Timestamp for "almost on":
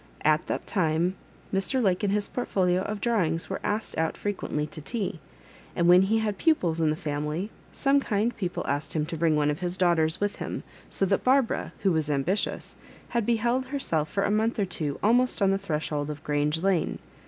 15.03-15.51